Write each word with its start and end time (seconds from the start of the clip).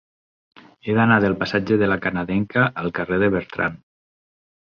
He 0.87 0.95
d'anar 0.99 1.17
del 1.25 1.35
passatge 1.43 1.77
de 1.81 1.89
La 1.91 1.99
Canadenca 2.07 2.65
al 2.85 2.91
carrer 3.01 3.21
de 3.27 3.31
Bertran. 3.37 3.79